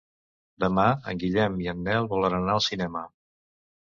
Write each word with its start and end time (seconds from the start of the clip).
Demà 0.63 0.85
en 1.11 1.19
Guillem 1.23 1.59
i 1.65 1.69
en 1.75 1.83
Nel 1.89 2.09
volen 2.13 2.37
anar 2.37 2.57
al 2.57 2.65
cinema. 2.69 3.07